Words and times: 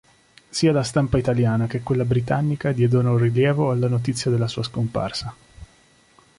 Sia 0.49 0.71
la 0.71 0.81
stampa 0.81 1.19
italiana 1.19 1.67
che 1.67 1.83
quella 1.83 2.05
britannica 2.05 2.71
diedero 2.71 3.17
rilievo 3.19 3.69
alla 3.69 3.87
notizia 3.87 4.31
della 4.31 4.47
sua 4.47 4.63
scomparsa. 4.63 5.35